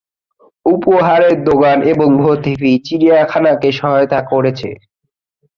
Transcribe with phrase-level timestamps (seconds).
[0.65, 4.69] উপহারের দোকান এবং ভর্তি ফি চিড়িয়াখানাকে সহায়তা করেছে।